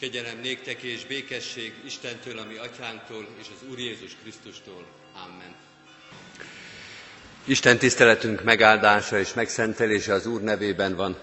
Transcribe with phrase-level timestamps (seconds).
[0.00, 4.86] Kegyelem néktek és békesség Istentől, ami atyánktól és az Úr Jézus Krisztustól.
[5.24, 5.54] Amen.
[7.44, 11.18] Isten tiszteletünk megáldása és megszentelése az Úr nevében van,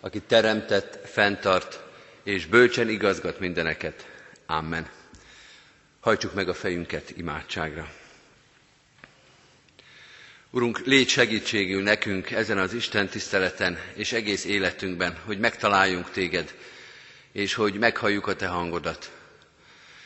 [0.00, 1.82] aki teremtett, fenntart
[2.22, 4.06] és bölcsen igazgat mindeneket.
[4.46, 4.88] Amen.
[6.00, 7.92] Hajtsuk meg a fejünket imádságra.
[10.50, 16.54] Urunk, légy segítségül nekünk ezen az Isten tiszteleten és egész életünkben, hogy megtaláljunk téged,
[17.34, 19.10] és hogy meghalljuk a Te hangodat.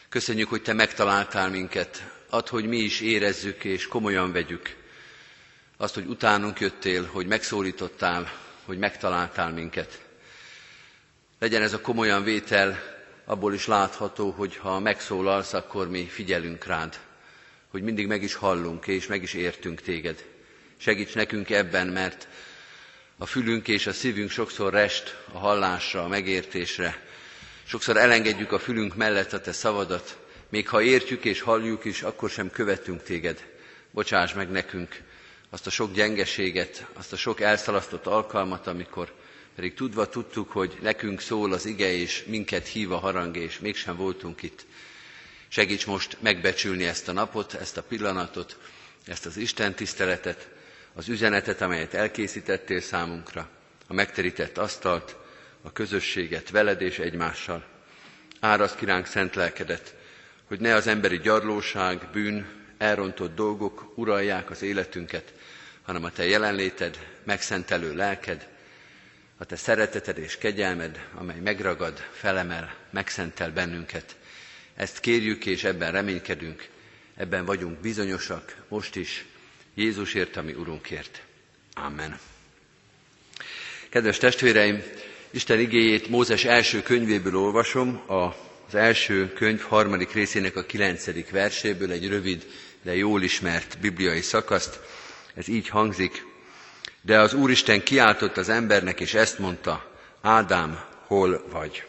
[0.08, 4.76] Köszönjük, hogy Te megtaláltál minket, add, hogy mi is érezzük és komolyan vegyük
[5.76, 8.32] azt, hogy utánunk jöttél, hogy megszólítottál,
[8.64, 10.00] hogy megtaláltál minket.
[11.38, 12.78] Legyen ez a komolyan vétel,
[13.24, 16.98] abból is látható, hogy ha megszólalsz, akkor mi figyelünk rád,
[17.70, 20.24] hogy mindig meg is hallunk és meg is értünk téged.
[20.76, 22.28] Segíts nekünk ebben, mert
[23.18, 27.07] a fülünk és a szívünk sokszor rest a hallásra, a megértésre,
[27.70, 30.18] Sokszor elengedjük a fülünk mellett a te szavadat,
[30.48, 33.44] még ha értjük és halljuk is, akkor sem követünk téged.
[33.90, 35.02] Bocsáss meg nekünk
[35.50, 39.12] azt a sok gyengeséget, azt a sok elszalasztott alkalmat, amikor
[39.54, 43.96] pedig tudva tudtuk, hogy nekünk szól az ige, és minket hív a harang, és mégsem
[43.96, 44.66] voltunk itt.
[45.48, 48.56] Segíts most megbecsülni ezt a napot, ezt a pillanatot,
[49.06, 50.48] ezt az Isten tiszteletet,
[50.94, 53.48] az üzenetet, amelyet elkészítettél számunkra,
[53.86, 55.16] a megterített asztalt,
[55.68, 57.64] a közösséget veled és egymással.
[58.40, 59.94] Áraszt kiránk szent lelkedet,
[60.44, 62.46] hogy ne az emberi gyarlóság, bűn,
[62.78, 65.32] elrontott dolgok uralják az életünket,
[65.82, 68.48] hanem a Te jelenléted, megszentelő lelked,
[69.36, 74.16] a Te szereteted és kegyelmed, amely megragad, felemel, megszentel bennünket.
[74.74, 76.68] Ezt kérjük és ebben reménykedünk,
[77.16, 79.24] ebben vagyunk bizonyosak, most is,
[79.74, 81.22] Jézusért, ami Urunkért.
[81.72, 82.18] Amen.
[83.88, 84.82] Kedves testvéreim,
[85.30, 92.08] Isten igéjét Mózes első könyvéből olvasom, az első könyv harmadik részének a kilencedik verséből egy
[92.08, 92.46] rövid,
[92.82, 94.80] de jól ismert bibliai szakaszt.
[95.34, 96.26] Ez így hangzik.
[97.00, 99.90] De az Úristen kiáltott az embernek, és ezt mondta,
[100.20, 101.84] Ádám, hol vagy?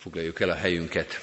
[0.00, 1.20] Foglaljuk el a helyünket.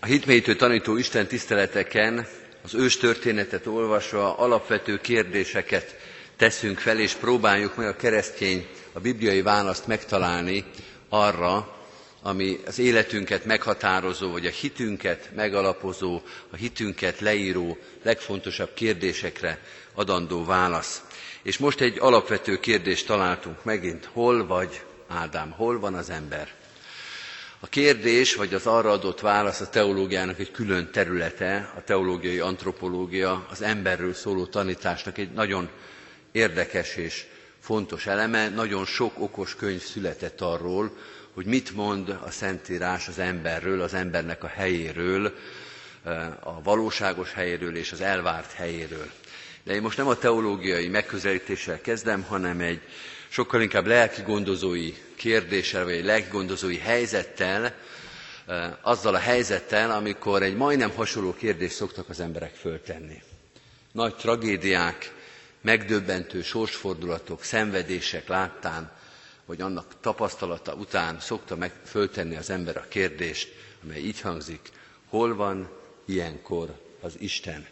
[0.00, 2.26] A hitmélyítő tanító Isten tiszteleteken
[2.62, 5.96] az ős történetet olvasva alapvető kérdéseket
[6.36, 10.64] teszünk fel, és próbáljuk meg a keresztény, a bibliai választ megtalálni
[11.08, 11.74] arra,
[12.22, 19.58] ami az életünket meghatározó, vagy a hitünket megalapozó, a hitünket leíró legfontosabb kérdésekre
[19.94, 21.02] adandó válasz.
[21.42, 26.59] És most egy alapvető kérdést találtunk megint, hol vagy Ádám, hol van az ember?
[27.62, 33.46] A kérdés, vagy az arra adott válasz a teológiának egy külön területe, a teológiai antropológia,
[33.50, 35.68] az emberről szóló tanításnak egy nagyon
[36.32, 37.24] érdekes és
[37.60, 38.48] fontos eleme.
[38.48, 40.96] Nagyon sok okos könyv született arról,
[41.34, 45.34] hogy mit mond a Szentírás az emberről, az embernek a helyéről,
[46.40, 49.10] a valóságos helyéről és az elvárt helyéről.
[49.64, 52.80] De én most nem a teológiai megközelítéssel kezdem, hanem egy
[53.28, 57.74] sokkal inkább lelki gondozói kérdéssel, vagy egy lelki gondozói helyzettel,
[58.82, 63.22] azzal a helyzettel, amikor egy majdnem hasonló kérdést szoktak az emberek föltenni.
[63.92, 65.12] Nagy tragédiák,
[65.60, 68.92] megdöbbentő sorsfordulatok, szenvedések láttán,
[69.46, 73.52] vagy annak tapasztalata után szokta meg föltenni az ember a kérdést,
[73.84, 74.60] amely így hangzik,
[75.08, 75.70] hol van
[76.06, 76.68] ilyenkor
[77.00, 77.66] az Isten?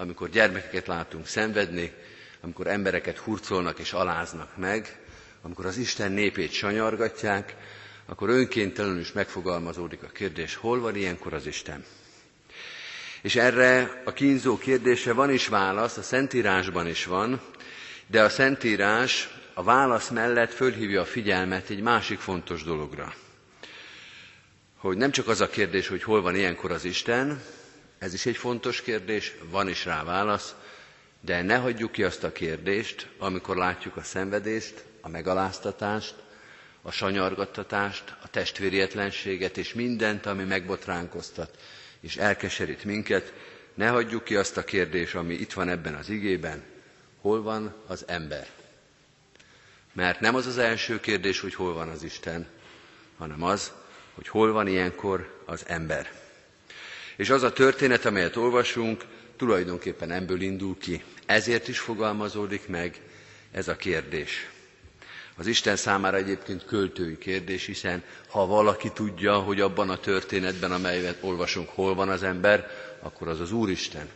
[0.00, 1.92] Amikor gyermekeket látunk szenvedni,
[2.40, 4.98] amikor embereket hurcolnak és aláznak meg,
[5.42, 7.56] amikor az Isten népét sanyargatják,
[8.06, 11.84] akkor önkéntelenül is megfogalmazódik a kérdés, hol van ilyenkor az Isten?
[13.22, 17.40] És erre a kínzó kérdése van is válasz, a Szentírásban is van,
[18.06, 23.14] de a Szentírás a válasz mellett fölhívja a figyelmet egy másik fontos dologra.
[24.76, 27.42] Hogy nem csak az a kérdés, hogy hol van ilyenkor az Isten,
[28.00, 30.54] ez is egy fontos kérdés, van is rá válasz,
[31.20, 36.14] de ne hagyjuk ki azt a kérdést, amikor látjuk a szenvedést, a megaláztatást,
[36.82, 41.58] a sanyargattatást, a testvérietlenséget és mindent, ami megbotránkoztat
[42.00, 43.32] és elkeserít minket,
[43.74, 46.62] ne hagyjuk ki azt a kérdést, ami itt van ebben az igében,
[47.20, 48.46] hol van az ember.
[49.92, 52.46] Mert nem az az első kérdés, hogy hol van az Isten,
[53.18, 53.72] hanem az,
[54.14, 56.19] hogy hol van ilyenkor az ember.
[57.20, 59.04] És az a történet, amelyet olvasunk,
[59.36, 61.02] tulajdonképpen ebből indul ki.
[61.26, 63.00] Ezért is fogalmazódik meg
[63.52, 64.48] ez a kérdés.
[65.36, 71.18] Az Isten számára egyébként költői kérdés, hiszen ha valaki tudja, hogy abban a történetben, amelyet
[71.20, 72.70] olvasunk, hol van az ember,
[73.00, 74.08] akkor az az Úristen.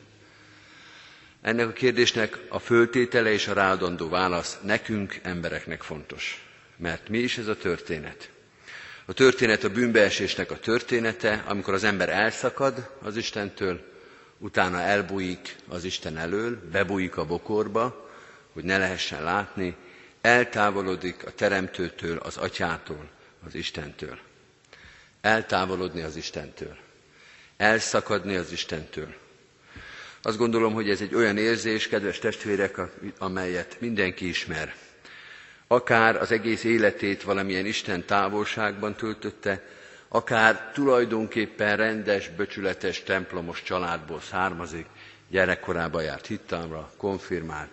[1.42, 6.46] Ennek a kérdésnek a föltétele és a ráadandó válasz nekünk, embereknek fontos.
[6.76, 8.28] Mert mi is ez a történet?
[9.06, 13.92] A történet a bűnbeesésnek a története, amikor az ember elszakad az Istentől,
[14.38, 18.10] utána elbújik az Isten elől, bebújik a bokorba,
[18.52, 19.76] hogy ne lehessen látni,
[20.20, 23.08] eltávolodik a Teremtőtől, az Atyától,
[23.46, 24.18] az Istentől.
[25.20, 26.76] Eltávolodni az Istentől.
[27.56, 29.14] Elszakadni az Istentől.
[30.22, 32.80] Azt gondolom, hogy ez egy olyan érzés, kedves testvérek,
[33.18, 34.74] amelyet mindenki ismer.
[35.66, 39.62] Akár az egész életét valamilyen Isten távolságban töltötte,
[40.08, 44.86] akár tulajdonképpen rendes, böcsületes, templomos családból származik,
[45.30, 47.70] gyerekkorában járt hittamra, konfirmált,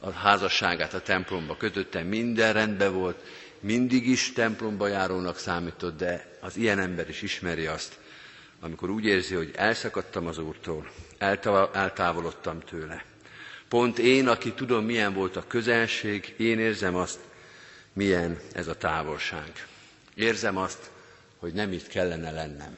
[0.00, 3.22] a házasságát a templomba kötötte, minden rendben volt,
[3.60, 7.98] mindig is templomba járónak számított, de az ilyen ember is ismeri azt,
[8.60, 10.90] amikor úgy érzi, hogy elszakadtam az Úrtól,
[11.72, 13.04] eltávolodtam tőle.
[13.68, 17.18] Pont én, aki tudom, milyen volt a közelség, én érzem azt,
[17.92, 19.66] milyen ez a távolság.
[20.14, 20.90] Érzem azt,
[21.38, 22.76] hogy nem itt kellene lennem.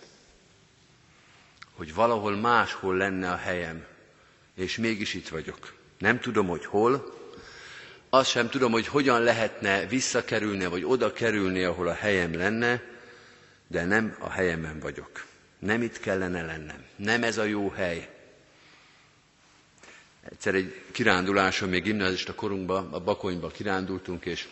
[1.73, 3.85] Hogy valahol máshol lenne a helyem,
[4.55, 5.75] és mégis itt vagyok.
[5.99, 7.17] Nem tudom, hogy hol,
[8.11, 12.83] azt sem tudom, hogy hogyan lehetne visszakerülni, vagy oda kerülni, ahol a helyem lenne,
[13.67, 15.25] de nem a helyemen vagyok.
[15.59, 16.85] Nem itt kellene lennem.
[16.97, 18.18] Nem ez a jó hely.
[20.31, 24.49] Egyszer egy kiránduláson, még gimnázista korunkban, a Bakonyba kirándultunk, és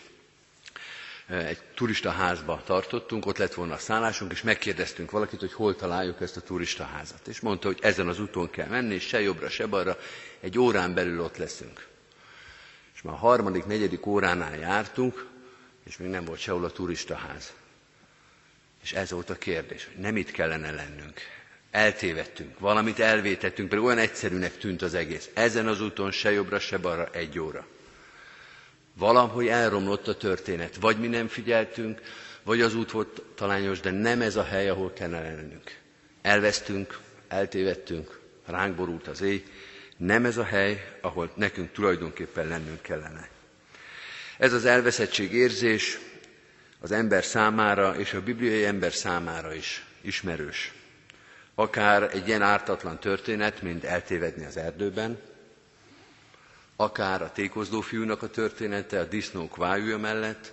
[1.28, 6.20] egy turista házba tartottunk, ott lett volna a szállásunk, és megkérdeztünk valakit, hogy hol találjuk
[6.20, 7.26] ezt a turista házat.
[7.26, 9.98] És mondta, hogy ezen az úton kell menni, és se jobbra, se balra,
[10.40, 11.86] egy órán belül ott leszünk.
[12.94, 15.26] És már a harmadik, negyedik óránál jártunk,
[15.84, 17.52] és még nem volt sehol a turistaház.
[18.82, 21.20] És ez volt a kérdés, hogy nem itt kellene lennünk.
[21.76, 25.28] Eltévedtünk, valamit elvétettünk, pedig olyan egyszerűnek tűnt az egész.
[25.34, 27.66] Ezen az úton se jobbra, se balra egy óra.
[28.94, 30.76] Valahogy elromlott a történet.
[30.80, 32.00] Vagy mi nem figyeltünk,
[32.42, 35.78] vagy az út volt talányos, de nem ez a hely, ahol kellene lennünk.
[36.22, 39.44] Elvesztünk, eltévedtünk, ránk borult az éj,
[39.96, 43.28] nem ez a hely, ahol nekünk tulajdonképpen lennünk kellene.
[44.38, 45.98] Ez az elveszettség érzés
[46.80, 50.72] az ember számára és a bibliai ember számára is ismerős.
[51.58, 55.18] Akár egy ilyen ártatlan történet, mint eltévedni az erdőben,
[56.76, 60.52] akár a tékozló fiúnak a története a disznók vájúja mellett,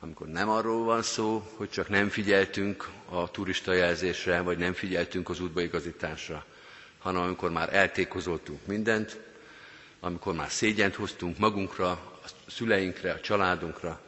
[0.00, 5.28] amikor nem arról van szó, hogy csak nem figyeltünk a turista jelzésre, vagy nem figyeltünk
[5.28, 6.44] az útbaigazításra,
[6.98, 9.18] hanem amikor már eltékozoltunk mindent,
[10.00, 14.00] amikor már szégyent hoztunk magunkra, a szüleinkre, a családunkra,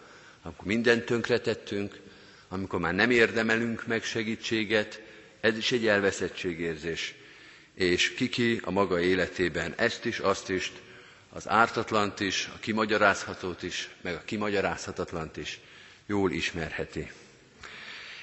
[0.43, 2.01] amikor mindent tönkretettünk,
[2.49, 5.11] amikor már nem érdemelünk meg segítséget,
[5.43, 7.15] ez is egy elveszettségérzés.
[7.75, 10.73] És kiki a maga életében ezt is, azt is,
[11.33, 15.61] az ártatlant is, a kimagyarázhatót is, meg a kimagyarázhatatlant is
[16.07, 17.11] jól ismerheti.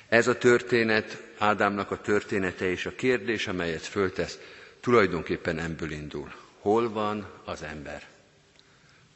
[0.10, 4.40] Ez a történet, Ádámnak a története és a kérdés, amelyet föltesz,
[4.80, 6.34] tulajdonképpen ebből indul.
[6.60, 8.08] Hol van az ember?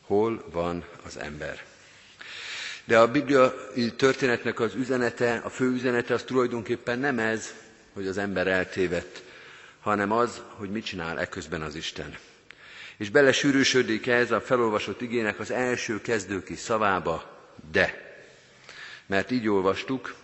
[0.01, 1.63] Hol van az ember?
[2.85, 3.53] De a Biblia
[3.97, 7.53] történetnek az üzenete, a fő üzenete az tulajdonképpen nem ez,
[7.93, 9.23] hogy az ember eltévedt,
[9.79, 12.17] hanem az, hogy mit csinál eközben az Isten.
[12.97, 17.39] És belesűrűsödik ez a felolvasott igének az első kezdőki szavába,
[17.71, 18.15] de.
[19.05, 20.15] Mert így olvastuk,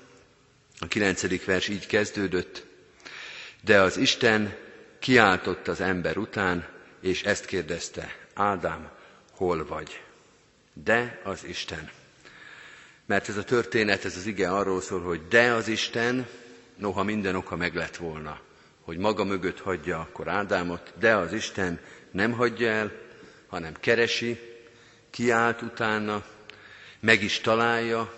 [0.80, 2.66] a kilencedik vers így kezdődött,
[3.62, 4.56] de az Isten
[5.00, 6.68] kiáltott az ember után,
[7.02, 8.90] és ezt kérdezte, Ádám,
[9.32, 10.02] hol vagy?
[10.74, 11.90] De az Isten.
[13.06, 16.28] Mert ez a történet, ez az ige arról szól, hogy de az Isten,
[16.80, 18.40] noha minden oka meg lett volna,
[18.82, 21.80] hogy maga mögött hagyja akkor Ádámot, de az Isten
[22.12, 22.92] nem hagyja el,
[23.48, 24.40] hanem keresi,
[25.10, 26.24] kiált utána,
[27.00, 28.14] meg is találja,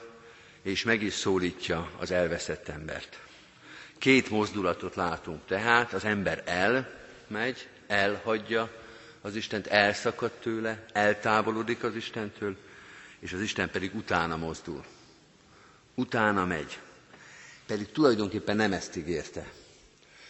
[0.61, 3.19] és meg is szólítja az elveszett embert.
[3.97, 8.69] Két mozdulatot látunk tehát, az ember elmegy, elhagyja
[9.21, 12.57] az Istent, elszakad tőle, eltávolodik az Istentől,
[13.19, 14.83] és az Isten pedig utána mozdul.
[15.95, 16.79] Utána megy.
[17.67, 19.51] Pedig tulajdonképpen nem ezt ígérte.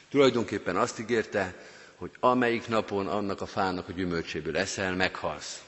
[0.10, 1.56] Tulajdonképpen azt ígérte,
[1.96, 5.62] hogy amelyik napon annak a fának a gyümölcséből eszel, meghalsz.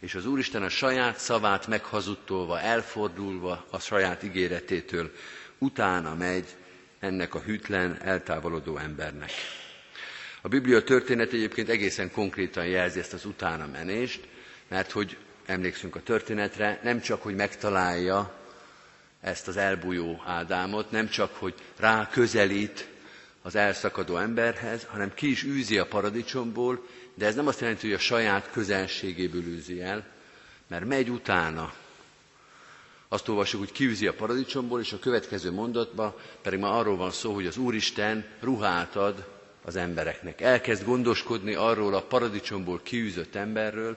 [0.00, 5.10] És az Úristen a saját szavát meghazudtolva, elfordulva a saját ígéretétől
[5.58, 6.46] utána megy
[7.00, 9.30] ennek a hűtlen, eltávolodó embernek.
[10.42, 14.28] A Biblia történet egyébként egészen konkrétan jelzi ezt az utána menést,
[14.68, 15.16] mert hogy
[15.46, 18.43] emlékszünk a történetre, nem csak, hogy megtalálja
[19.24, 22.88] ezt az elbújó Ádámot, nem csak, hogy rá közelít
[23.42, 27.96] az elszakadó emberhez, hanem ki is űzi a paradicsomból, de ez nem azt jelenti, hogy
[27.96, 30.06] a saját közelségéből űzi el,
[30.66, 31.72] mert megy utána.
[33.08, 37.34] Azt olvasjuk, hogy kiűzi a paradicsomból, és a következő mondatban pedig már arról van szó,
[37.34, 39.28] hogy az Úristen ruhát ad
[39.64, 40.40] az embereknek.
[40.40, 43.96] Elkezd gondoskodni arról a paradicsomból kiűzött emberről,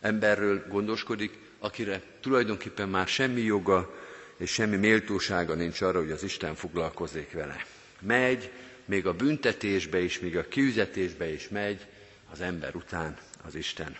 [0.00, 4.06] emberről gondoskodik, akire tulajdonképpen már semmi joga
[4.38, 7.64] és semmi méltósága nincs arra, hogy az Isten foglalkozzék vele.
[8.00, 8.50] Megy,
[8.84, 11.86] még a büntetésbe is, még a kiüzetésbe is megy
[12.32, 13.96] az ember után az Isten.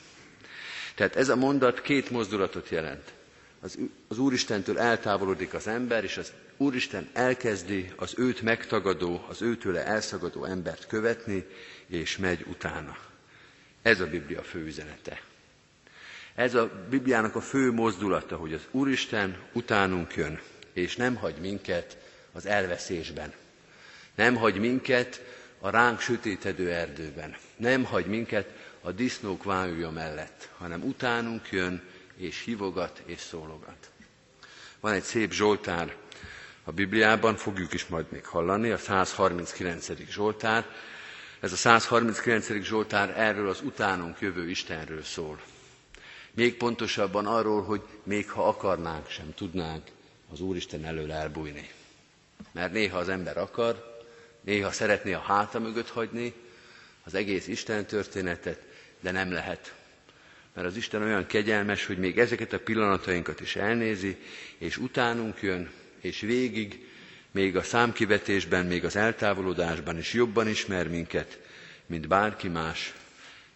[0.94, 3.12] Tehát ez a mondat két mozdulatot jelent.
[3.60, 3.78] Az,
[4.08, 10.44] az Úristentől eltávolodik az ember, és az Úristen elkezdi az őt megtagadó, az őtőle elszagadó
[10.44, 11.46] embert követni,
[11.86, 12.96] és megy utána.
[13.82, 15.20] Ez a Biblia fő üzenete.
[16.38, 20.40] Ez a Bibliának a fő mozdulata, hogy az Úristen utánunk jön,
[20.72, 21.96] és nem hagy minket
[22.32, 23.32] az elveszésben.
[24.14, 25.22] Nem hagy minket
[25.60, 27.36] a ránk sötétedő erdőben.
[27.56, 31.82] Nem hagy minket a disznók vájúja mellett, hanem utánunk jön,
[32.16, 33.90] és hívogat, és szólogat.
[34.80, 35.94] Van egy szép Zsoltár
[36.64, 39.88] a Bibliában, fogjuk is majd még hallani, a 139.
[40.10, 40.66] Zsoltár.
[41.40, 42.52] Ez a 139.
[42.62, 45.40] Zsoltár erről az utánunk jövő Istenről szól.
[46.38, 49.82] Még pontosabban arról, hogy még ha akarnánk, sem tudnánk
[50.32, 51.70] az Úristen elől elbújni.
[52.52, 54.02] Mert néha az ember akar,
[54.40, 56.32] néha szeretné a háta mögött hagyni
[57.04, 58.62] az egész Isten történetet,
[59.00, 59.74] de nem lehet.
[60.54, 64.16] Mert az Isten olyan kegyelmes, hogy még ezeket a pillanatainkat is elnézi,
[64.58, 66.88] és utánunk jön, és végig,
[67.30, 71.38] még a számkivetésben, még az eltávolodásban is jobban ismer minket,
[71.86, 72.94] mint bárki más,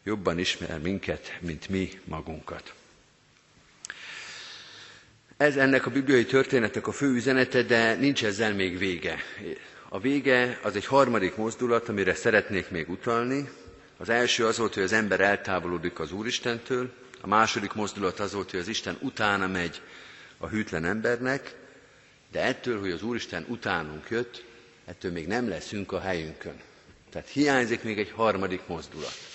[0.04, 2.74] jobban ismer minket, mint mi magunkat.
[5.36, 9.18] Ez ennek a bibliai történetek a fő üzenete, de nincs ezzel még vége.
[9.88, 13.48] A vége az egy harmadik mozdulat, amire szeretnék még utalni.
[13.96, 18.50] Az első az volt, hogy az ember eltávolodik az Úristentől, a második mozdulat az volt,
[18.50, 19.80] hogy az Isten utána megy
[20.38, 21.54] a hűtlen embernek,
[22.32, 24.44] de ettől, hogy az Úristen utánunk jött,
[24.84, 26.60] ettől még nem leszünk a helyünkön.
[27.10, 29.31] Tehát hiányzik még egy harmadik mozdulat.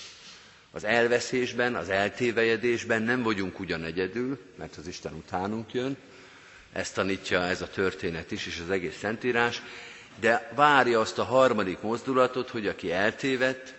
[0.70, 5.96] Az elveszésben, az eltévejedésben nem vagyunk ugyan egyedül, mert az Isten utánunk jön,
[6.72, 9.62] ezt tanítja ez a történet is, és az egész Szentírás,
[10.20, 13.74] de várja azt a harmadik mozdulatot, hogy aki eltévedt,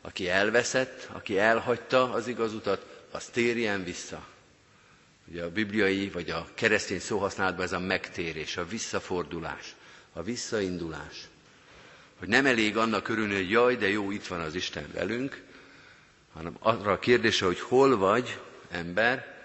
[0.00, 4.26] aki elveszett, aki elhagyta az igaz utat, az térjen vissza.
[5.30, 9.74] Ugye a bibliai vagy a keresztény szóhasználatban ez a megtérés, a visszafordulás,
[10.12, 11.28] a visszaindulás.
[12.18, 15.42] Hogy nem elég annak örülni, hogy jaj, de jó, itt van az Isten velünk,
[16.38, 18.40] hanem arra a kérdésre, hogy hol vagy,
[18.70, 19.36] ember,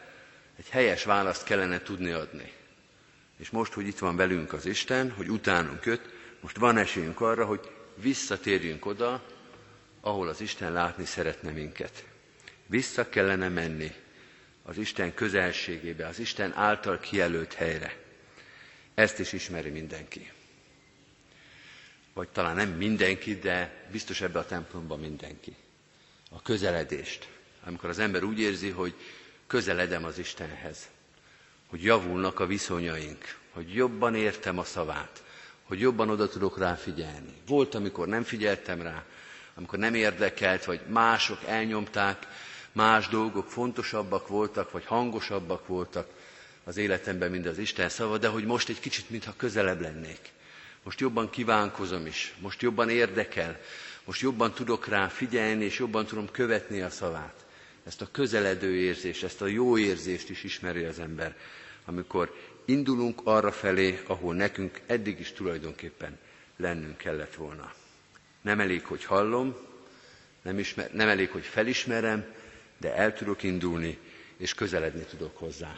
[0.58, 2.52] egy helyes választ kellene tudni adni.
[3.38, 6.10] És most, hogy itt van velünk az Isten, hogy utánunk jött,
[6.42, 9.24] most van esélyünk arra, hogy visszatérjünk oda,
[10.02, 12.06] ahol az Isten látni szeretne minket.
[12.66, 13.92] Vissza kellene menni
[14.64, 17.98] az Isten közelségébe, az Isten által kijelölt helyre.
[18.94, 20.32] Ezt is ismeri mindenki.
[22.14, 25.56] Vagy talán nem mindenki, de biztos ebbe a templomban mindenki
[26.36, 27.28] a közeledést.
[27.66, 28.94] Amikor az ember úgy érzi, hogy
[29.48, 30.90] közeledem az Istenhez,
[31.68, 35.24] hogy javulnak a viszonyaink, hogy jobban értem a szavát,
[35.64, 37.34] hogy jobban oda tudok rá figyelni.
[37.48, 39.04] Volt, amikor nem figyeltem rá,
[39.56, 42.28] amikor nem érdekelt, vagy mások elnyomták,
[42.72, 46.08] más dolgok fontosabbak voltak, vagy hangosabbak voltak
[46.64, 50.32] az életemben, mint az Isten szava, de hogy most egy kicsit, mintha közelebb lennék.
[50.84, 53.60] Most jobban kívánkozom is, most jobban érdekel,
[54.06, 57.46] most jobban tudok rá figyelni, és jobban tudom követni a szavát.
[57.86, 61.38] Ezt a közeledő érzést, ezt a jó érzést is ismeri az ember,
[61.86, 66.18] amikor indulunk arra felé, ahol nekünk eddig is tulajdonképpen
[66.58, 67.74] lennünk kellett volna.
[68.42, 69.56] Nem elég, hogy hallom,
[70.42, 72.26] nem, ismer, nem elég, hogy felismerem,
[72.78, 73.98] de el tudok indulni,
[74.38, 75.74] és közeledni tudok hozzá.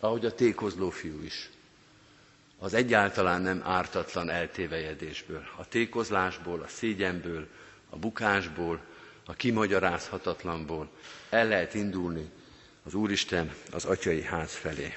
[0.00, 1.50] Ahogy a tékozló fiú is.
[2.62, 7.46] Az egyáltalán nem ártatlan eltévejedésből, a tékozlásból, a szégyenből,
[7.90, 8.80] a bukásból,
[9.26, 10.88] a kimagyarázhatatlanból
[11.30, 12.30] el lehet indulni
[12.84, 14.96] az Úristen az atyai ház felé.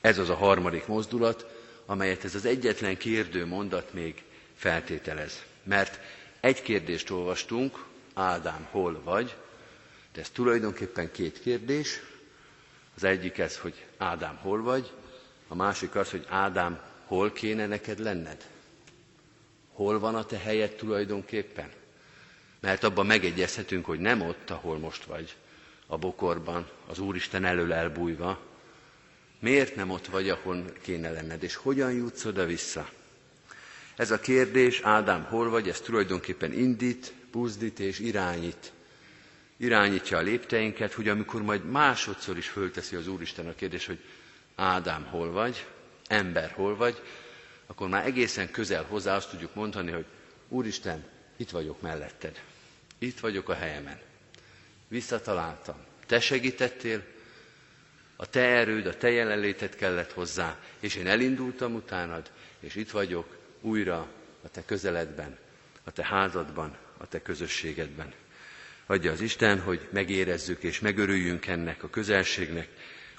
[0.00, 1.46] Ez az a harmadik mozdulat,
[1.86, 4.22] amelyet ez az egyetlen kérdő mondat még
[4.56, 5.42] feltételez.
[5.62, 6.00] Mert
[6.40, 9.36] egy kérdést olvastunk, Ádám, hol vagy,
[10.12, 12.00] de ez tulajdonképpen két kérdés.
[12.96, 14.92] Az egyik ez, hogy Ádám, hol vagy,
[15.50, 18.48] a másik az, hogy Ádám, hol kéne neked lenned?
[19.72, 21.70] Hol van a te helyed tulajdonképpen?
[22.60, 25.36] Mert abban megegyezhetünk, hogy nem ott, ahol most vagy,
[25.86, 28.40] a bokorban, az Úristen elől elbújva.
[29.38, 32.88] Miért nem ott vagy, ahol kéne lenned, és hogyan jutsz oda-vissza?
[33.96, 38.72] Ez a kérdés, Ádám hol vagy, ez tulajdonképpen indít, buzdít és irányít.
[39.56, 43.98] Irányítja a lépteinket, hogy amikor majd másodszor is fölteszi az Úristen a kérdés, hogy
[44.60, 45.66] Ádám hol vagy,
[46.06, 47.02] ember hol vagy,
[47.66, 50.04] akkor már egészen közel hozzá azt tudjuk mondani, hogy
[50.48, 51.04] Úristen,
[51.36, 52.40] itt vagyok melletted.
[52.98, 53.98] Itt vagyok a helyemen.
[54.88, 55.76] Visszataláltam.
[56.06, 57.02] Te segítettél,
[58.16, 63.36] a te erőd, a te jelenléted kellett hozzá, és én elindultam utánad, és itt vagyok
[63.60, 64.06] újra
[64.42, 65.38] a te közeledben,
[65.84, 68.12] a te házadban, a te közösségedben.
[68.86, 72.68] Adja az Isten, hogy megérezzük és megörüljünk ennek a közelségnek,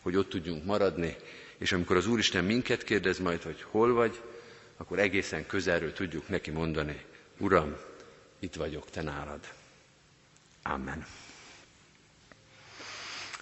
[0.02, 1.16] hogy ott tudjunk maradni,
[1.58, 4.22] és amikor az Úristen minket kérdez majd, hogy hol vagy,
[4.78, 7.04] akkor egészen közelről tudjuk neki mondani,
[7.38, 7.76] Uram,
[8.40, 9.40] itt vagyok te nálad.
[10.64, 11.06] Amen.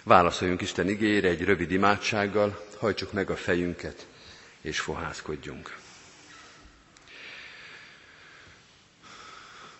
[0.02, 4.06] Válaszoljunk Isten igére egy rövid imádsággal, hajtsuk meg a fejünket,
[4.60, 5.76] és fohászkodjunk.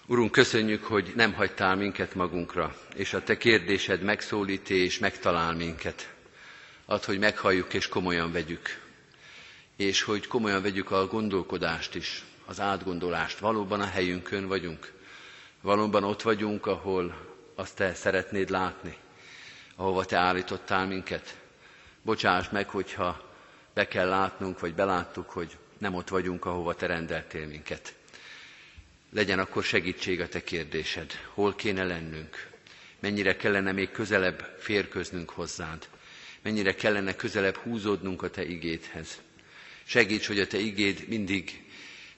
[0.07, 6.13] Urunk, köszönjük, hogy nem hagytál minket magunkra, és a Te kérdésed megszólít és megtalál minket.
[6.91, 8.81] Ad, hogy meghalljuk és komolyan vegyük,
[9.77, 13.39] és hogy komolyan vegyük a gondolkodást is, az átgondolást.
[13.39, 14.93] Valóban a helyünkön vagyunk,
[15.61, 17.17] valóban ott vagyunk, ahol
[17.55, 18.97] azt Te szeretnéd látni,
[19.77, 21.37] ahova Te állítottál minket.
[22.03, 23.35] Bocsáss meg, hogyha
[23.75, 27.95] be kell látnunk, vagy beláttuk, hogy nem ott vagyunk, ahova Te rendeltél minket.
[29.13, 31.13] Legyen akkor segítség a Te kérdésed.
[31.35, 32.49] Hol kéne lennünk?
[33.01, 35.89] Mennyire kellene még közelebb férköznünk hozzád?
[36.43, 39.21] Mennyire kellene közelebb húzódnunk a Te igédhez?
[39.85, 41.63] Segíts, hogy a Te igéd mindig,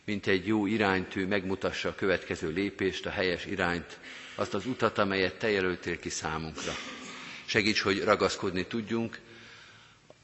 [0.05, 3.99] mint egy jó iránytű, megmutassa a következő lépést, a helyes irányt,
[4.35, 6.73] azt az utat, amelyet Te jelöltél ki számunkra.
[7.45, 9.19] Segíts, hogy ragaszkodni tudjunk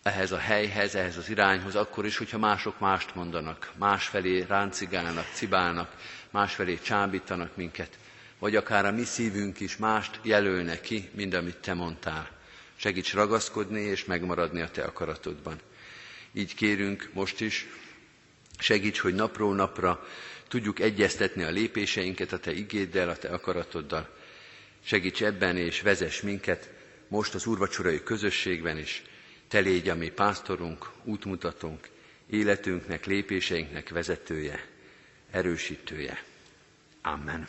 [0.03, 5.95] ehhez a helyhez, ehhez az irányhoz, akkor is, hogyha mások mást mondanak, másfelé ráncigálnak, cibálnak,
[6.31, 7.99] másfelé csábítanak minket,
[8.39, 12.38] vagy akár a mi szívünk is mást jelölne ki, mint amit Te mondtál.
[12.81, 15.61] Segíts ragaszkodni és megmaradni a Te akaratodban.
[16.33, 17.67] Így kérünk most is,
[18.59, 20.07] segíts, hogy napról napra
[20.49, 24.17] tudjuk egyeztetni a lépéseinket a Te igéddel, a Te akaratoddal.
[24.85, 26.71] Segíts ebben és vezess minket
[27.09, 29.03] most az úrvacsorai közösségben is.
[29.49, 31.89] Te légy a mi pásztorunk, útmutatónk,
[32.31, 34.67] életünknek, lépéseinknek vezetője,
[35.31, 36.23] erősítője.
[37.03, 37.49] Amen.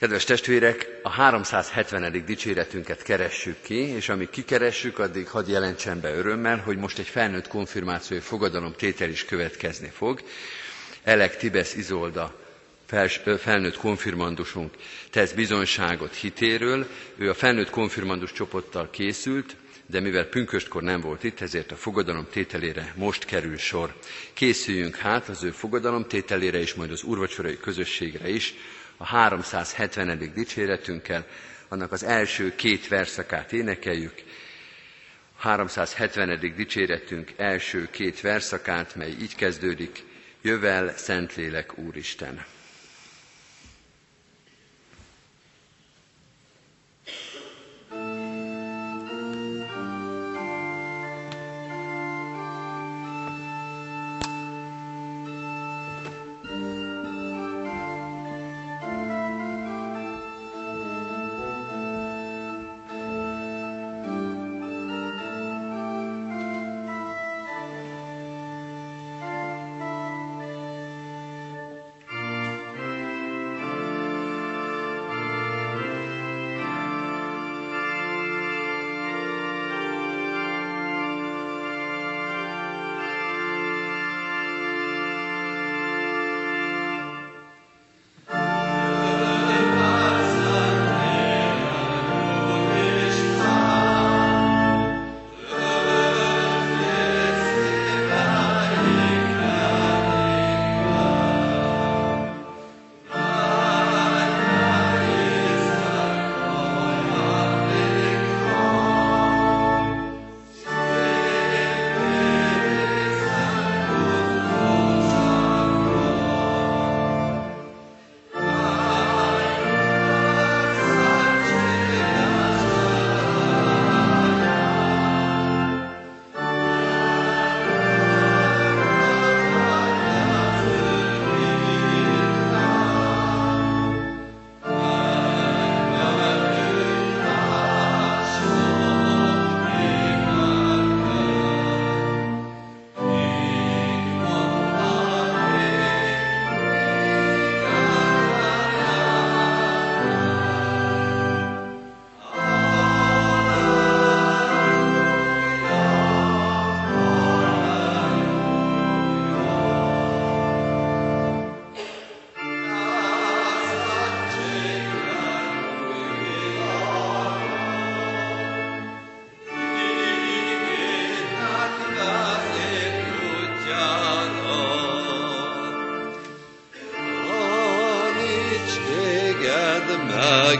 [0.00, 2.24] Kedves testvérek, a 370.
[2.24, 7.48] dicséretünket keressük ki, és amíg kikeressük, addig hadd jelentsen be örömmel, hogy most egy felnőtt
[7.48, 10.20] konfirmációi fogadalom tétel is következni fog.
[11.02, 12.34] Elek Tibesz Izolda
[13.38, 14.74] felnőtt konfirmandusunk
[15.10, 16.86] tesz bizonyságot hitéről.
[17.16, 22.26] Ő a felnőtt konfirmandus csoporttal készült, de mivel pünköstkor nem volt itt, ezért a fogadalom
[22.30, 23.94] tételére most kerül sor.
[24.32, 28.54] Készüljünk hát az ő fogadalom tételére és majd az úrvacsorai közösségre is,
[29.00, 30.32] a 370.
[30.34, 31.26] dicséretünkkel,
[31.68, 34.14] annak az első két verszakát énekeljük.
[35.36, 36.38] 370.
[36.56, 40.04] dicséretünk első két verszakát, mely így kezdődik,
[40.42, 42.44] Jövel, Szentlélek Úristen!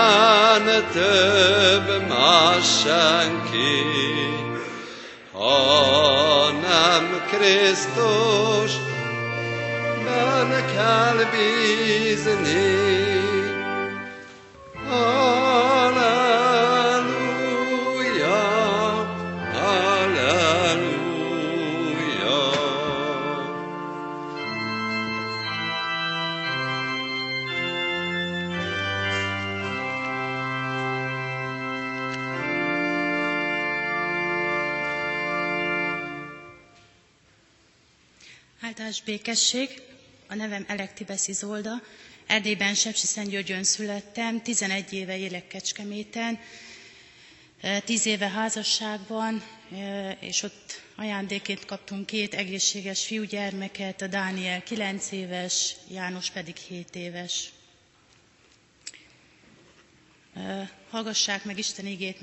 [0.00, 3.82] legyen több más senki,
[5.32, 8.72] hanem Krisztus,
[10.04, 13.19] ben kell bízni.
[38.70, 39.82] Általános békesség,
[40.28, 41.82] a nevem Elektibesz Izolda,
[42.26, 46.38] Erdélyben Sepsi Szentgyörgyön születtem, 11 éve élek Kecskeméten,
[47.84, 49.42] 10 éve házasságban,
[50.20, 57.52] és ott ajándékét kaptunk két egészséges fiúgyermeket, a Dániel 9 éves, János pedig 7 éves.
[60.90, 62.20] Hallgassák meg Isten igét,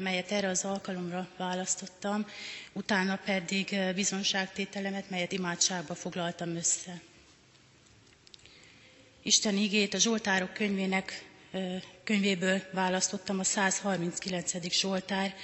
[0.00, 2.26] melyet erre az alkalomra választottam,
[2.72, 7.00] utána pedig bizonságtételemet, melyet imádságba foglaltam össze.
[9.22, 11.24] Isten igét a Zsoltárok könyvének
[12.04, 14.72] könyvéből választottam a 139.
[14.72, 15.34] Zsoltár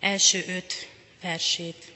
[0.00, 0.72] első öt
[1.22, 1.92] versét.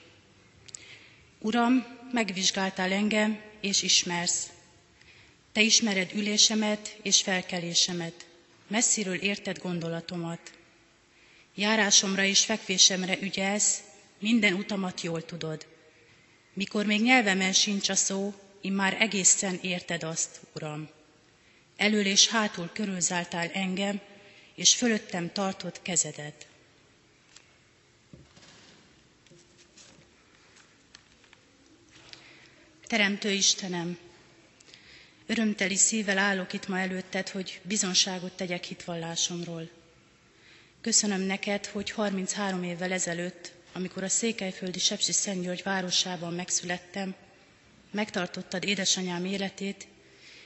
[1.39, 4.47] Uram, megvizsgáltál engem, és ismersz.
[5.53, 8.27] Te ismered ülésemet és felkelésemet.
[8.67, 10.53] Messziről érted gondolatomat.
[11.55, 13.81] Járásomra és fekvésemre ügyelsz,
[14.19, 15.67] minden utamat jól tudod.
[16.53, 20.89] Mikor még nyelvemen sincs a szó, immár egészen érted azt, Uram.
[21.77, 24.01] Elől és hátul körülzáltál engem,
[24.55, 26.47] és fölöttem tartott kezedet.
[32.87, 33.99] Teremtő Istenem,
[35.27, 39.69] örömteli szívvel állok itt ma előtted, hogy bizonságot tegyek hitvallásomról.
[40.81, 47.15] Köszönöm neked, hogy 33 évvel ezelőtt, amikor a székelyföldi Sepsi Szentgyörgy városában megszülettem,
[47.91, 49.87] megtartottad édesanyám életét,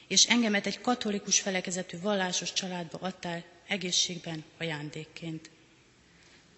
[0.08, 5.50] és engemet egy katolikus felekezetű vallásos családba adtál egészségben ajándékként.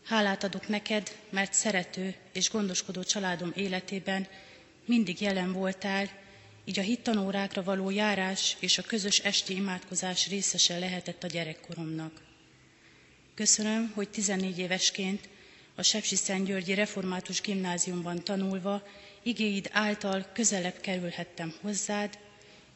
[0.04, 4.26] Hálát adok neked, mert szerető és gondoskodó családom életében
[4.84, 6.10] mindig jelen voltál,
[6.68, 12.20] így a hittanórákra való járás és a közös esti imádkozás részese lehetett a gyerekkoromnak.
[13.34, 15.28] Köszönöm, hogy 14 évesként
[15.74, 18.82] a Sepsi Szentgyörgyi Református Gimnáziumban tanulva
[19.22, 22.18] igéid által közelebb kerülhettem hozzád,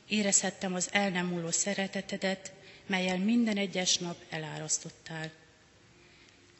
[0.09, 2.52] érezhettem az el nem múló szeretetedet,
[2.87, 5.31] melyel minden egyes nap elárasztottál.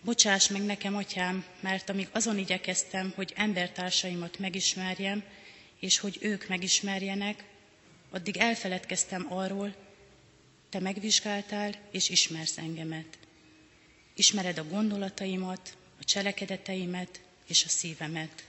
[0.05, 5.23] Bocsáss meg nekem, atyám, mert amíg azon igyekeztem, hogy embertársaimat megismerjem,
[5.83, 7.45] és hogy ők megismerjenek,
[8.11, 9.75] addig elfeledkeztem arról,
[10.69, 13.19] te megvizsgáltál és ismersz engemet.
[14.15, 18.45] Ismered a gondolataimat, a cselekedeteimet és a szívemet.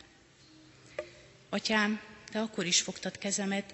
[1.50, 3.74] Atyám, te akkor is fogtad kezemet,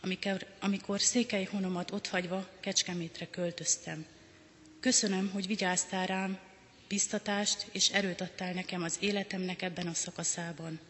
[0.00, 4.06] amikor, amikor székely honomat otthagyva Kecskemétre költöztem.
[4.80, 6.38] Köszönöm, hogy vigyáztál rám,
[6.88, 10.80] biztatást és erőt adtál nekem az életemnek ebben a szakaszában.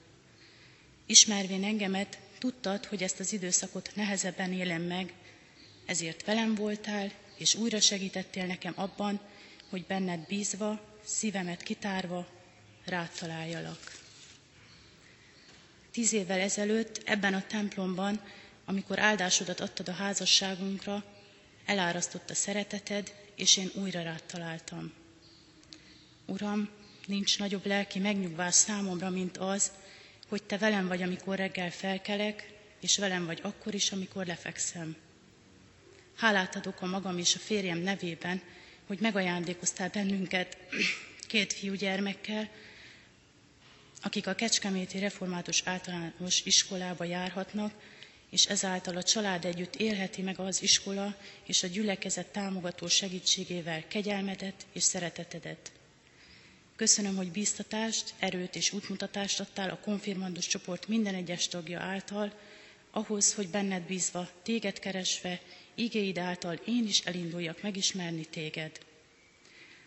[1.07, 5.13] Ismervén engemet, tudtad, hogy ezt az időszakot nehezebben élem meg,
[5.87, 9.21] ezért velem voltál, és újra segítettél nekem abban,
[9.71, 12.27] hogy benned bízva, szívemet kitárva,
[12.85, 14.03] rád találjalak.
[15.93, 18.21] Tíz évvel ezelőtt ebben a templomban,
[18.65, 21.05] amikor áldásodat adtad a házasságunkra,
[21.65, 24.93] elárasztott a szereteted, és én újra rád találtam.
[26.27, 26.69] Uram,
[27.07, 29.71] nincs nagyobb lelki megnyugvás számomra, mint az,
[30.29, 34.97] hogy te velem vagy, amikor reggel felkelek, és velem vagy akkor is, amikor lefekszem.
[36.17, 38.43] Hálát adok a magam és a férjem nevében,
[38.87, 40.57] hogy megajándékoztál bennünket
[41.29, 42.49] két fiúgyermekkel,
[44.03, 47.73] akik a Kecskeméti Református Általános Iskolába járhatnak,
[48.31, 54.67] és ezáltal a család együtt élheti meg az iskola és a gyülekezet támogató segítségével kegyelmedet
[54.73, 55.73] és szeretetedet.
[56.77, 62.33] Köszönöm, hogy bíztatást, erőt és útmutatást adtál a konfirmandus csoport minden egyes tagja által,
[62.91, 65.41] ahhoz, hogy benned bízva, téged keresve,
[65.75, 68.79] igéid által én is elinduljak megismerni téged.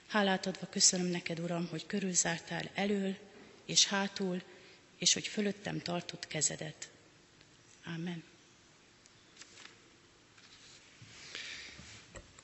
[0.08, 3.16] Hálát adva köszönöm neked, Uram, hogy körülzártál elől
[3.66, 4.42] és hátul,
[4.98, 6.90] és hogy fölöttem tartott kezedet.
[7.96, 8.24] Amen.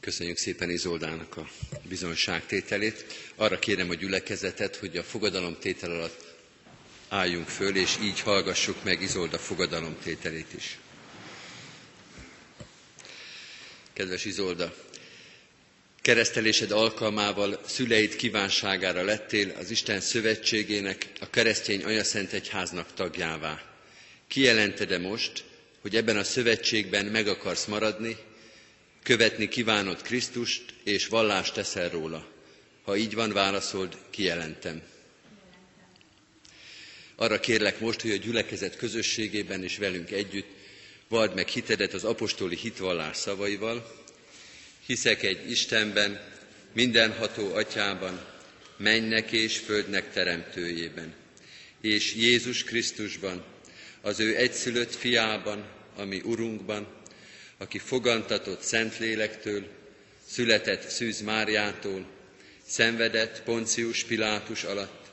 [0.03, 1.49] Köszönjük szépen Izoldának a
[1.83, 3.05] bizonyságtételét.
[3.35, 6.35] Arra kérem a gyülekezetet, hogy a fogadalomtétel alatt
[7.09, 10.77] álljunk föl, és így hallgassuk meg Izolda fogadalomtételét is.
[13.93, 14.75] Kedves Izolda,
[16.01, 23.61] keresztelésed alkalmával szüleid kívánságára lettél az Isten szövetségének, a keresztény anyaszent egyháznak tagjává.
[24.27, 25.43] Kijelented-e most,
[25.81, 28.17] hogy ebben a szövetségben meg akarsz maradni,
[29.03, 32.27] követni kívánod Krisztust, és vallást teszel róla?
[32.83, 34.81] Ha így van, válaszold, kijelentem.
[37.15, 40.47] Arra kérlek most, hogy a gyülekezet közösségében és velünk együtt
[41.07, 44.01] vald meg hitedet az apostoli hitvallás szavaival.
[44.85, 46.31] Hiszek egy Istenben,
[46.73, 48.25] mindenható atyában,
[48.77, 51.13] mennek és földnek teremtőjében,
[51.81, 53.43] és Jézus Krisztusban,
[54.01, 56.87] az ő egyszülött fiában, ami Urunkban,
[57.57, 59.67] aki fogantatott Szentlélektől,
[60.27, 62.05] született Szűz Máriától,
[62.65, 65.11] szenvedett Poncius Pilátus alatt,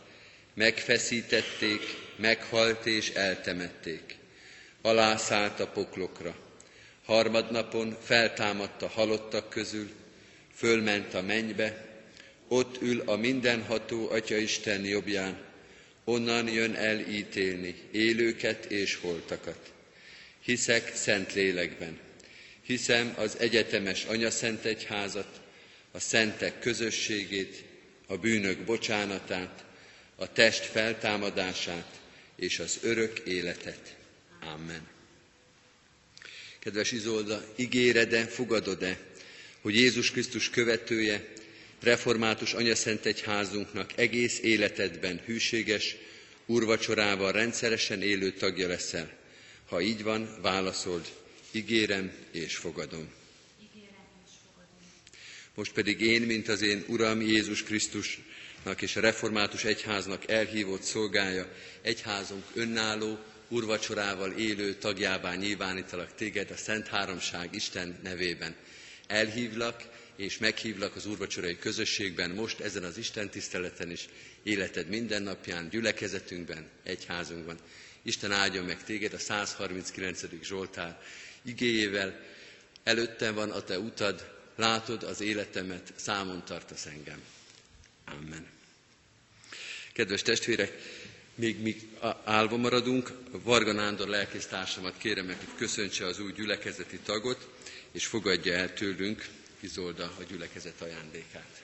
[0.55, 1.81] megfeszítették,
[2.16, 4.16] meghalt és eltemették.
[4.83, 6.37] Alászállt a poklokra.
[7.05, 9.90] Harmadnapon feltámadt a halottak közül,
[10.55, 11.88] fölment a mennybe,
[12.48, 15.38] ott ül a mindenható Atya Isten jobbján,
[16.05, 19.72] onnan jön el ítélni élőket és holtakat.
[20.44, 21.98] Hiszek szent lélekben,
[22.70, 25.40] hiszem az egyetemes Szent Egyházat,
[25.90, 27.64] a szentek közösségét,
[28.06, 29.64] a bűnök bocsánatát,
[30.16, 32.00] a test feltámadását
[32.37, 33.96] és az örök életet.
[34.54, 34.88] Amen.
[36.59, 38.98] Kedves Izolda, ígéred-e, fogadod-e,
[39.61, 41.33] hogy Jézus Krisztus követője,
[41.80, 45.96] református anyaszent egyházunknak egész életedben hűséges,
[46.46, 49.18] urvacsorával rendszeresen élő tagja leszel?
[49.66, 51.09] Ha így van, válaszold,
[51.51, 53.09] ígérem és fogadom.
[55.55, 61.53] Most pedig én, mint az én Uram Jézus Krisztusnak és a református egyháznak elhívott szolgája,
[61.83, 68.55] egyházunk önálló, urvacsorával élő tagjává nyilvánítalak téged a Szent Háromság Isten nevében.
[69.07, 69.83] Elhívlak
[70.17, 74.09] és meghívlak az úrvacsorai közösségben, most ezen az Isten tiszteleten is,
[74.43, 77.59] életed mindennapján, gyülekezetünkben, egyházunkban.
[78.03, 80.23] Isten áldjon meg téged a 139.
[80.43, 81.03] Zsoltár
[81.42, 82.20] igéjével.
[82.83, 87.22] Előttem van a te utad, látod az életemet, számon tartasz engem.
[88.05, 88.46] Amen.
[89.92, 90.72] Kedves testvérek,
[91.35, 91.76] még mi
[92.24, 97.48] állva maradunk, Varga Nándor lelkésztársamat kérem hogy köszöntse az új gyülekezeti tagot,
[97.92, 99.29] és fogadja el tőlünk
[99.61, 101.62] Izolda a gyülekezet ajándékát.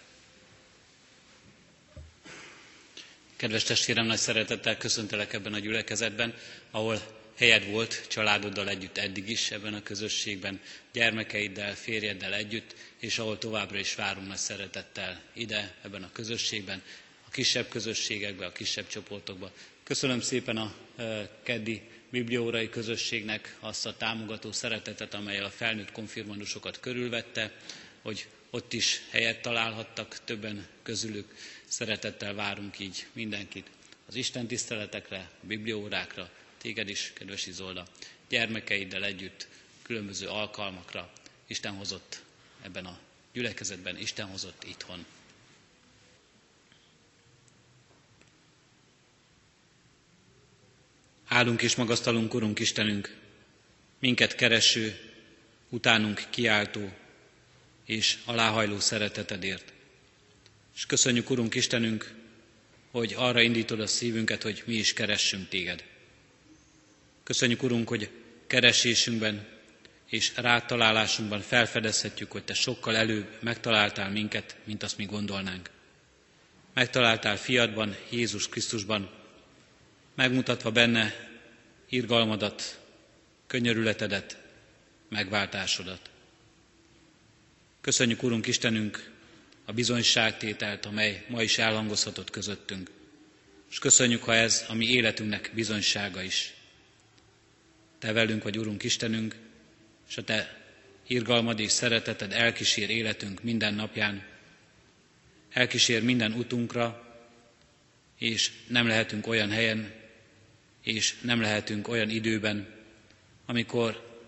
[3.36, 6.34] Kedves testvérem, nagy szeretettel köszöntelek ebben a gyülekezetben,
[6.70, 7.00] ahol
[7.36, 10.60] helyed volt családoddal együtt eddig is ebben a közösségben,
[10.92, 16.82] gyermekeiddel, férjeddel együtt, és ahol továbbra is várunk nagy szeretettel ide, ebben a közösségben,
[17.26, 19.52] a kisebb közösségekbe, a kisebb csoportokba.
[19.82, 26.80] Köszönöm szépen a e, keddi bibliórai közösségnek azt a támogató szeretetet, amelyel a felnőtt konfirmandusokat
[26.80, 27.52] körülvette,
[28.02, 31.34] hogy ott is helyet találhattak, többen közülük
[31.68, 33.66] szeretettel várunk így mindenkit
[34.08, 37.86] az Isten tiszteletekre, a bibliórákra, téged is, kedves Izolda,
[38.28, 39.48] gyermekeiddel együtt
[39.82, 41.12] különböző alkalmakra
[41.46, 42.22] Isten hozott
[42.62, 42.98] ebben a
[43.32, 45.04] gyülekezetben, Isten hozott itthon.
[51.28, 53.16] Állunk és magasztalunk, Urunk Istenünk,
[53.98, 55.00] minket kereső,
[55.68, 56.92] utánunk kiáltó
[57.84, 59.72] és aláhajló szeretetedért.
[60.74, 62.14] És köszönjük, Urunk Istenünk,
[62.90, 65.84] hogy arra indítod a szívünket, hogy mi is keressünk téged.
[67.26, 68.10] Köszönjük, Urunk, hogy
[68.46, 69.46] keresésünkben
[70.06, 75.70] és rátalálásunkban felfedezhetjük, hogy Te sokkal előbb megtaláltál minket, mint azt mi gondolnánk.
[76.74, 79.10] Megtaláltál fiadban, Jézus Krisztusban,
[80.14, 81.14] megmutatva benne
[81.88, 82.80] irgalmadat,
[83.46, 84.38] könyörületedet,
[85.08, 86.10] megváltásodat.
[87.80, 89.10] Köszönjük, Urunk Istenünk,
[89.64, 92.90] a bizonyságtételt, amely ma is elhangozhatott közöttünk.
[93.70, 96.55] És köszönjük, ha ez a mi életünknek bizonysága is.
[97.98, 99.36] Te velünk vagy, Urunk Istenünk,
[100.08, 100.60] és a Te
[101.06, 104.22] irgalmad és szereteted elkísér életünk minden napján,
[105.52, 107.04] elkísér minden utunkra,
[108.18, 109.92] és nem lehetünk olyan helyen,
[110.82, 112.74] és nem lehetünk olyan időben,
[113.46, 114.18] amikor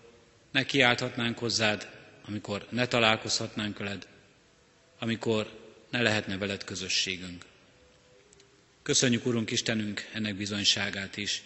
[0.51, 1.89] ne kiálthatnánk hozzád,
[2.25, 4.07] amikor ne találkozhatnánk veled,
[4.99, 7.45] amikor ne lehetne veled közösségünk.
[8.81, 11.41] Köszönjük, Urunk Istenünk, ennek bizonyságát is.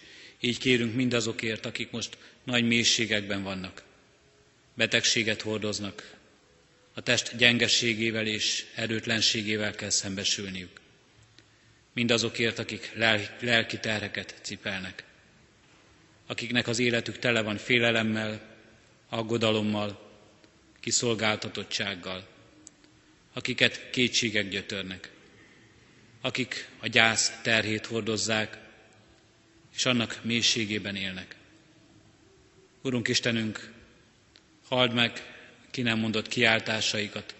[0.45, 3.83] Így kérünk mindazokért, akik most nagy mélységekben vannak,
[4.73, 6.15] betegséget hordoznak,
[6.93, 10.79] a test gyengességével és erőtlenségével kell szembesülniük.
[11.93, 12.91] Mindazokért, akik
[13.39, 15.03] lelki terheket cipelnek,
[16.27, 18.55] akiknek az életük tele van félelemmel,
[19.09, 20.11] aggodalommal,
[20.79, 22.27] kiszolgáltatottsággal,
[23.33, 25.11] akiket kétségek gyötörnek,
[26.21, 28.62] akik a gyász terhét hordozzák,
[29.75, 31.35] és annak mélységében élnek.
[32.81, 33.71] Urunk Istenünk,
[34.67, 35.33] halld meg
[35.71, 37.35] ki nem mondott kiáltásaikat,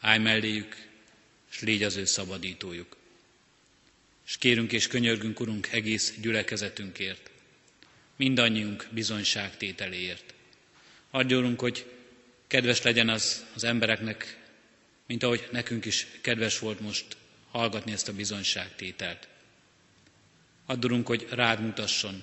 [0.00, 0.76] állj melléjük,
[1.50, 2.96] és légy az ő szabadítójuk.
[4.26, 7.30] És kérünk és könyörgünk, Urunk, egész gyülekezetünkért,
[8.16, 10.34] mindannyiunk bizonyságtételéért.
[11.10, 11.86] Adj, Urunk, hogy
[12.46, 14.38] kedves legyen az az embereknek,
[15.06, 17.16] mint ahogy nekünk is kedves volt most
[17.50, 19.28] hallgatni ezt a bizonyságtételt.
[20.70, 22.22] Addurunk, hogy rád mutasson,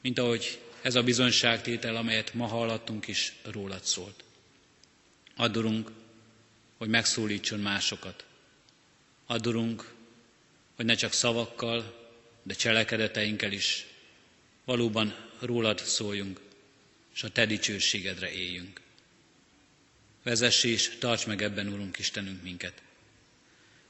[0.00, 4.24] mint ahogy ez a bizonyságtétel, amelyet ma hallottunk is rólad szólt.
[5.36, 5.90] Addurunk,
[6.76, 8.24] hogy megszólítson másokat.
[9.26, 9.92] Addurunk,
[10.76, 12.08] hogy ne csak szavakkal,
[12.42, 13.86] de cselekedeteinkkel is
[14.64, 16.40] valóban rólad szóljunk,
[17.14, 18.80] és a te dicsőségedre éljünk.
[20.22, 22.82] Vezess és tarts meg ebben, Urunk Istenünk, minket.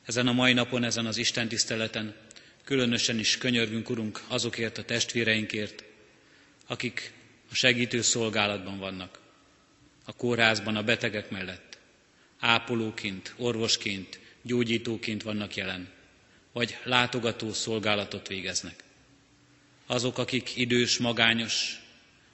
[0.05, 2.15] Ezen a mai napon, ezen az Isten tiszteleten
[2.69, 5.85] különösen is könyörgünk, Urunk, azokért a testvéreinkért,
[6.67, 7.13] akik
[7.51, 9.21] a segítő szolgálatban vannak,
[10.05, 11.79] a kórházban, a betegek mellett,
[12.39, 15.89] ápolóként, orvosként, gyógyítóként vannak jelen,
[16.53, 18.85] vagy látogató szolgálatot végeznek.
[19.87, 21.81] Azok, akik idős, magányos,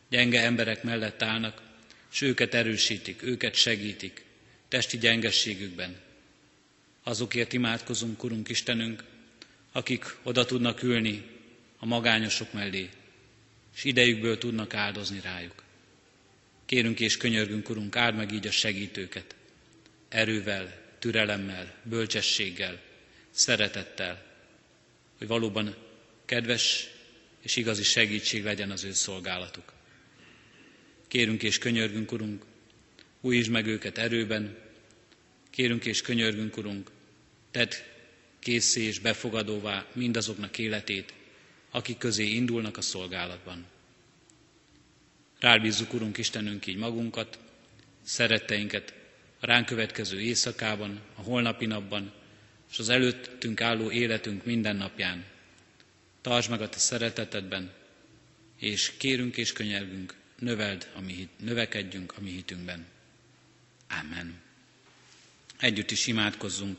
[0.08, 1.62] gyenge emberek mellett állnak,
[2.12, 4.24] és őket erősítik, őket segítik
[4.68, 5.96] testi gyengességükben.
[7.02, 9.12] Azokért imádkozunk, Urunk Istenünk,
[9.76, 11.22] akik oda tudnak ülni
[11.78, 12.88] a magányosok mellé,
[13.76, 15.62] és idejükből tudnak áldozni rájuk.
[16.66, 19.34] Kérünk és könyörgünk, Urunk, áld meg így a segítőket,
[20.08, 22.80] erővel, türelemmel, bölcsességgel,
[23.30, 24.24] szeretettel,
[25.18, 25.76] hogy valóban
[26.24, 26.88] kedves
[27.42, 29.72] és igazi segítség legyen az ő szolgálatuk.
[31.08, 32.44] Kérünk és könyörgünk, Urunk,
[33.20, 34.56] újítsd meg őket erőben,
[35.50, 36.90] kérünk és könyörgünk, Urunk,
[37.50, 37.72] tedd
[38.44, 41.12] készé és befogadóvá mindazoknak életét,
[41.70, 43.66] akik közé indulnak a szolgálatban.
[45.38, 47.38] Rábízzuk, Urunk Istenünk, így magunkat,
[48.02, 48.94] szeretteinket
[49.40, 52.12] a ránk következő éjszakában, a holnapi napban,
[52.70, 55.24] és az előttünk álló életünk minden napján.
[56.20, 57.72] Tartsd meg a Te szeretetedben,
[58.58, 62.86] és kérünk és könyörgünk, növeld a mi hit, növekedjünk a mi hitünkben.
[64.00, 64.40] Amen.
[65.58, 66.78] Együtt is imádkozzunk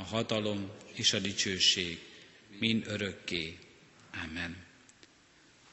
[0.00, 1.98] a hatalom és a dicsőség,
[2.58, 3.58] mind örökké.
[4.24, 4.56] Amen.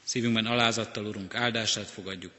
[0.04, 2.32] Szívünkben alázattal, Urunk, áldását fogadjuk.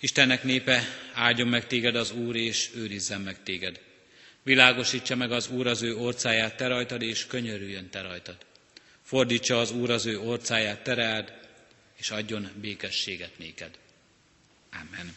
[0.00, 3.80] Istennek népe, áldjon meg téged az Úr, és őrizzen meg téged.
[4.42, 8.36] Világosítsa meg az Úr az ő orcáját te rajtad, és könyörüljön te rajtad.
[9.02, 11.38] Fordítsa az Úr az ő orcáját te
[11.96, 13.78] és adjon békességet néked.
[14.72, 15.16] Amen.